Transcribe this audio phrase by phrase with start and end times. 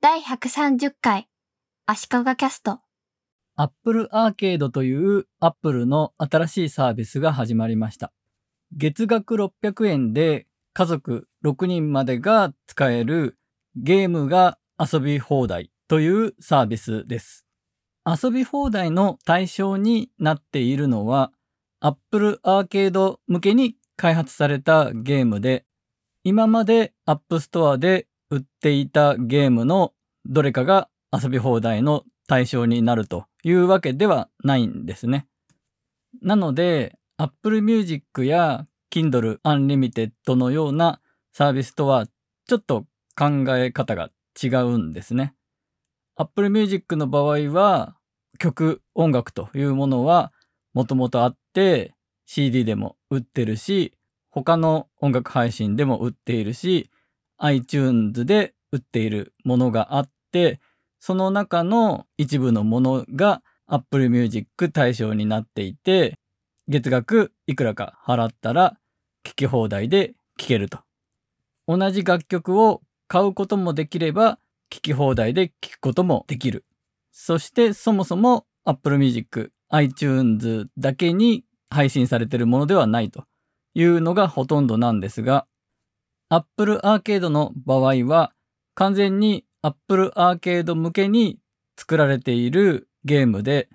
[0.00, 1.26] 第130回
[1.84, 2.78] 足利キャスト
[3.56, 8.12] Apple Arcade という Apple の新しいサービスが始まりました。
[8.70, 13.38] 月額600円で家族6人までが使える
[13.74, 17.44] ゲームが遊び放題というサービスです。
[18.06, 21.32] 遊び放題の対象になっているのは
[21.80, 25.64] Apple Arcade 向けに開発されたゲームで
[26.22, 29.92] 今まで App Store で売っていたゲームの
[30.26, 35.26] どれかが遊び放題の対象になるというわけではないんですね。
[36.20, 41.00] なので Apple Music や Kindle Unlimited のような
[41.32, 42.06] サービスとは
[42.46, 42.86] ちょっと
[43.16, 44.10] 考え方が
[44.40, 45.34] 違うんですね。
[46.16, 47.96] Apple Music の場合は
[48.38, 50.32] 曲、音楽というものは
[50.74, 51.94] もともとあって
[52.26, 53.94] CD でも売ってるし
[54.30, 56.90] 他の音楽配信でも売っているし
[57.38, 60.60] iTunes で売っているものがあって
[61.00, 66.18] その中の一部のものが Apple Music 対象になっていて
[66.68, 68.76] 月額いくらか払ったら
[69.24, 70.80] 聴き放題で聴けると。
[71.66, 74.38] 同じ楽曲を買うこともできれば
[74.70, 76.64] 聴き放題で聴くこともできる。
[77.10, 83.24] そしてそもそも Apple Music、iTunes だけに配信されているものではないと
[83.74, 85.46] いうのがほとんどなんですが、
[86.30, 88.32] Apple Arcade の場合は
[88.74, 91.38] 完全に Apple Arcade 向けに
[91.76, 93.68] 作られているゲームで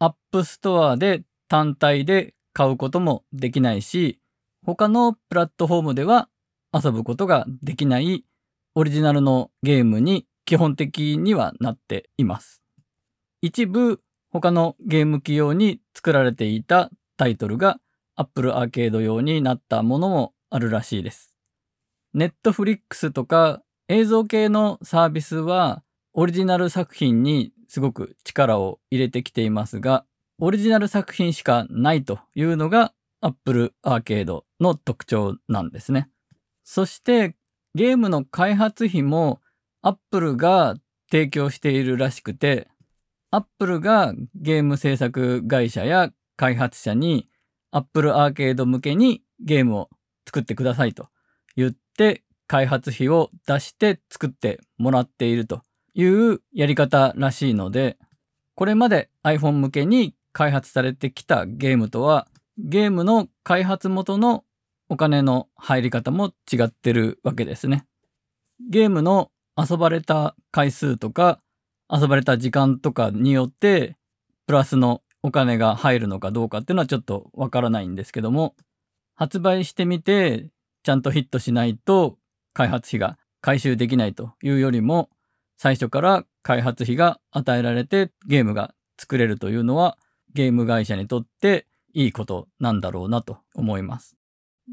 [0.00, 4.18] App Store で単体で買うこともできないし、
[4.66, 6.28] 他のプラットフォームでは
[6.74, 8.24] 遊ぶことができない
[8.74, 12.60] オリジナルのゲームに基本的にはなっています。
[13.40, 17.78] 一部他のゲーム機用に作られていたタイトルが
[18.16, 21.27] Apple Arcade 用になったものもあるらしいです。
[22.14, 30.04] Netflix とか映像系のサービスはオリジナル作品にすごく力を入れてきていますが、
[30.40, 36.10] オリジナル作品しかないというのが Apple Arcade の特徴なんですね。
[36.64, 37.36] そして
[37.74, 39.40] ゲームの開発費も
[39.82, 40.76] Apple が
[41.10, 42.68] 提供しているらしくて、
[43.30, 47.28] Apple がゲーム制作会社や開発者に
[47.70, 49.90] Apple Arcade 向けにゲームを
[50.26, 51.08] 作ってくださいと
[51.56, 55.62] 言って開発費を出して作ってもらっていると
[55.94, 57.98] いうやり方らしいので、
[58.54, 64.44] これまで iPhone 向けに開発されてきたゲームとは、ゲームの開発元の
[64.88, 67.84] お金の入り方も違ってるわけですね。
[68.70, 71.40] ゲームの遊ばれた回数とか、
[71.90, 73.96] 遊ばれた時間とかによって、
[74.46, 78.54] プラスのお金が入るのかどうかっていうのはちょっとわからないんですけども、
[79.14, 80.48] 発売してみて、
[80.88, 82.16] ちゃんとヒットしないと
[82.54, 85.10] 開発費が回収できないというよりも、
[85.58, 89.98] 最初から開発費が与えられてゲームが作れるというのは、
[90.32, 94.16] ゲーム会社にとっていいことなんだろうなと思います。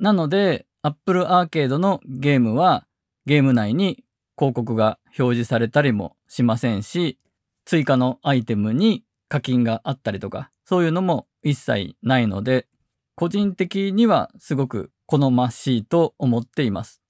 [0.00, 2.88] なので、Apple Arcade のゲームは
[3.24, 4.02] ゲーム内に
[4.36, 7.20] 広告が表示されたりもしませんし、
[7.64, 12.66] 追加のアイテムに課金があったりとか、そういうのも一切ないので、
[13.14, 17.02] 個人的にはすごく好ましいと思っています。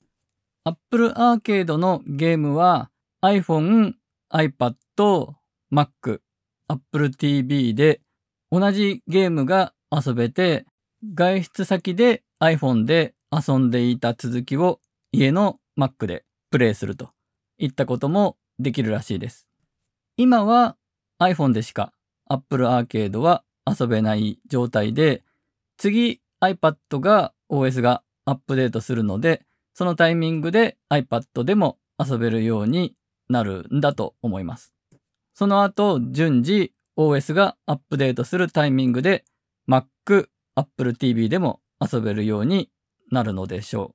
[0.64, 2.90] Apple Arcade のゲームは
[3.22, 3.92] iPhone、
[4.32, 4.74] iPad、
[5.70, 6.20] Mac、
[6.66, 8.00] Apple TV で
[8.50, 10.64] 同じゲームが遊べて、
[11.14, 14.80] 外出先で iPhone で遊んでいた続きを
[15.12, 17.10] 家の Mac でプレイすると
[17.58, 19.46] いったこともできるらしいです。
[20.16, 20.78] 今は
[21.20, 21.92] iPhone でしか
[22.30, 25.22] Apple Arcade は遊べない状態で、
[25.76, 29.44] 次 iPad が OS がアップデートするので、
[29.74, 32.94] そのタイミングで iPad でも遊べるように
[33.28, 34.72] なるんだと思います。
[35.34, 39.24] その後、順次 OS がアップデートするタイミングで
[39.68, 42.70] Mac、Apple TV でも遊べるように
[43.10, 43.94] なるのでしょ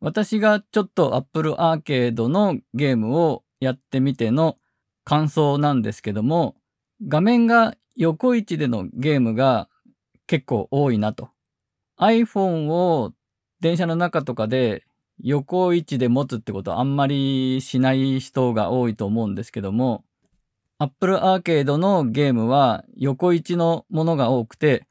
[0.00, 0.06] う。
[0.06, 4.58] 私がちょっと Apple Arcade のゲームをやってみての
[5.04, 6.56] 感想なんですけども、
[7.06, 9.68] 画面が横位置でのゲームが
[10.26, 11.30] 結構多いなと。
[11.98, 13.12] iPhone を
[13.60, 14.84] 電車の中とかで
[15.22, 20.04] 横位置で持つってことはあんまりしない人が多いと思うんですけども、
[20.78, 24.86] Apple Arcade のゲームは横位置のものが多くて、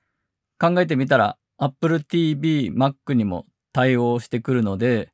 [0.57, 5.12] 考えてみたら Apple TV、Mac にも対応してくるので、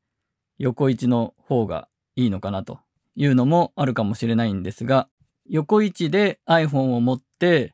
[0.60, 2.80] 横位置の方がいいのかなと
[3.16, 5.08] いうのもあるかもしれないんですが、
[5.50, 7.74] 横位置で iPhone を持って、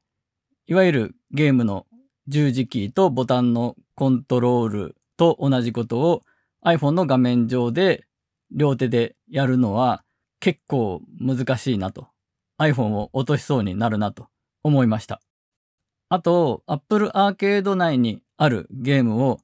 [0.68, 1.86] いわゆるゲームの
[2.28, 6.22] 十字キーとボタンのコントロールと同じことを
[6.66, 8.06] iPhone の画面上で
[8.52, 10.04] 両手でやるのは
[10.40, 12.08] 結構難しいなと。
[12.60, 14.28] iPhone を落としそうになるなと
[14.64, 15.22] 思いました。
[16.10, 19.40] あと、Apple Arcade 内にあるゲームを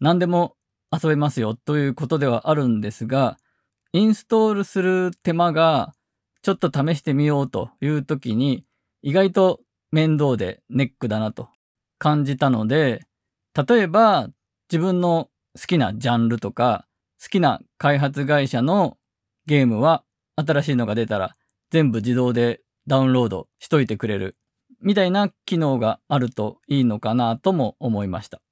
[0.00, 0.56] 何でも
[0.90, 3.36] 遊べますよということではあるんですが、
[3.92, 5.94] インストールする手間が
[6.42, 8.64] ちょっと試してみようという時に
[9.02, 9.60] 意外と
[9.92, 11.48] 面倒でネックだなと
[11.98, 13.04] 感じたので、
[13.54, 14.28] 例えば
[14.70, 15.28] 自分の
[15.58, 16.86] 好きなジャンルとか
[17.22, 18.96] 好きな開発会社の
[19.46, 20.02] ゲームは
[20.36, 21.34] 新しいのが出たら
[21.70, 24.36] 全部自動でダウンロードしといてくれる
[24.80, 28.42] みたいな機能があるといいのかなとも思いました。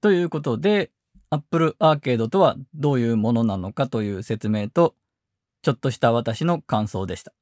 [0.00, 0.90] ということで
[1.30, 4.94] Apple Arcade とはどういうものなのかという説明と
[5.62, 7.32] ちょっとした私の感想でした。